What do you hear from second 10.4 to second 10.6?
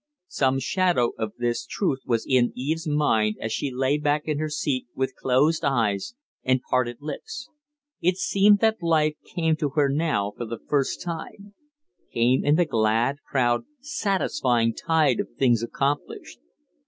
the